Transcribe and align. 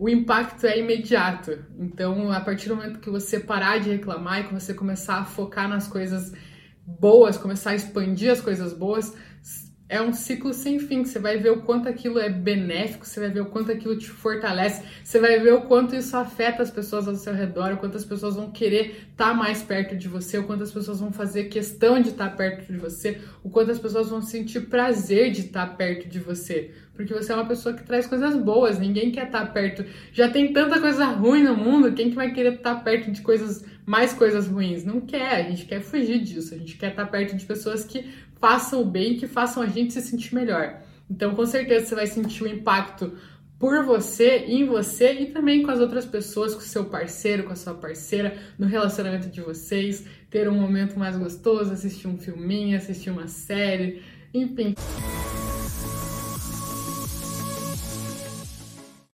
o 0.00 0.08
impacto 0.08 0.66
é 0.66 0.78
imediato. 0.78 1.58
Então, 1.78 2.32
a 2.32 2.40
partir 2.40 2.70
do 2.70 2.76
momento 2.76 3.00
que 3.00 3.10
você 3.10 3.38
parar 3.38 3.78
de 3.78 3.90
reclamar 3.90 4.40
e 4.40 4.44
que 4.44 4.54
você 4.54 4.72
começar 4.72 5.18
a 5.18 5.26
focar 5.26 5.68
nas 5.68 5.86
coisas 5.86 6.32
boas, 6.86 7.36
começar 7.36 7.72
a 7.72 7.74
expandir 7.74 8.32
as 8.32 8.40
coisas 8.40 8.72
boas, 8.72 9.14
é 9.90 10.00
um 10.00 10.14
ciclo 10.14 10.54
sem 10.54 10.78
fim. 10.78 11.04
Você 11.04 11.18
vai 11.18 11.36
ver 11.36 11.50
o 11.50 11.60
quanto 11.62 11.86
aquilo 11.86 12.18
é 12.18 12.30
benéfico, 12.30 13.04
você 13.04 13.20
vai 13.20 13.28
ver 13.28 13.40
o 13.40 13.46
quanto 13.46 13.72
aquilo 13.72 13.98
te 13.98 14.08
fortalece, 14.08 14.82
você 15.04 15.20
vai 15.20 15.38
ver 15.38 15.52
o 15.52 15.62
quanto 15.62 15.94
isso 15.94 16.16
afeta 16.16 16.62
as 16.62 16.70
pessoas 16.70 17.06
ao 17.06 17.16
seu 17.16 17.34
redor, 17.34 17.74
o 17.74 17.76
quanto 17.76 17.98
as 17.98 18.04
pessoas 18.04 18.36
vão 18.36 18.50
querer 18.50 19.08
estar 19.10 19.34
mais 19.34 19.62
perto 19.62 19.94
de 19.94 20.08
você, 20.08 20.38
o 20.38 20.44
quanto 20.44 20.62
as 20.62 20.70
pessoas 20.70 21.00
vão 21.00 21.12
fazer 21.12 21.44
questão 21.44 22.00
de 22.00 22.08
estar 22.08 22.34
perto 22.36 22.72
de 22.72 22.78
você, 22.78 23.20
o 23.42 23.50
quanto 23.50 23.70
as 23.70 23.78
pessoas 23.78 24.08
vão 24.08 24.22
sentir 24.22 24.60
prazer 24.62 25.30
de 25.30 25.42
estar 25.42 25.66
perto 25.76 26.08
de 26.08 26.18
você. 26.18 26.70
Porque 27.00 27.14
você 27.14 27.32
é 27.32 27.34
uma 27.34 27.46
pessoa 27.46 27.74
que 27.74 27.82
traz 27.82 28.06
coisas 28.06 28.36
boas, 28.36 28.78
ninguém 28.78 29.10
quer 29.10 29.24
estar 29.24 29.46
perto. 29.54 29.82
Já 30.12 30.28
tem 30.28 30.52
tanta 30.52 30.78
coisa 30.78 31.06
ruim 31.06 31.42
no 31.42 31.56
mundo, 31.56 31.94
quem 31.94 32.10
que 32.10 32.14
vai 32.14 32.30
querer 32.30 32.56
estar 32.56 32.74
perto 32.84 33.10
de 33.10 33.22
coisas, 33.22 33.64
mais 33.86 34.12
coisas 34.12 34.46
ruins? 34.46 34.84
Não 34.84 35.00
quer, 35.00 35.36
a 35.36 35.42
gente 35.44 35.64
quer 35.64 35.80
fugir 35.80 36.18
disso, 36.18 36.52
a 36.52 36.58
gente 36.58 36.76
quer 36.76 36.90
estar 36.90 37.06
perto 37.06 37.34
de 37.34 37.46
pessoas 37.46 37.86
que 37.86 38.04
façam 38.38 38.82
o 38.82 38.84
bem, 38.84 39.16
que 39.16 39.26
façam 39.26 39.62
a 39.62 39.66
gente 39.66 39.94
se 39.94 40.02
sentir 40.02 40.34
melhor. 40.34 40.82
Então, 41.10 41.34
com 41.34 41.46
certeza, 41.46 41.86
você 41.86 41.94
vai 41.94 42.06
sentir 42.06 42.44
o 42.44 42.46
impacto 42.46 43.16
por 43.58 43.82
você, 43.82 44.44
em 44.46 44.66
você 44.66 45.14
e 45.14 45.26
também 45.32 45.62
com 45.62 45.70
as 45.70 45.80
outras 45.80 46.04
pessoas, 46.04 46.54
com 46.54 46.60
seu 46.60 46.84
parceiro, 46.84 47.44
com 47.44 47.52
a 47.52 47.56
sua 47.56 47.72
parceira, 47.72 48.36
no 48.58 48.66
relacionamento 48.66 49.30
de 49.30 49.40
vocês, 49.40 50.04
ter 50.28 50.50
um 50.50 50.54
momento 50.54 50.98
mais 50.98 51.16
gostoso, 51.16 51.72
assistir 51.72 52.08
um 52.08 52.18
filminho, 52.18 52.76
assistir 52.76 53.08
uma 53.08 53.26
série, 53.26 54.02
enfim. 54.34 54.74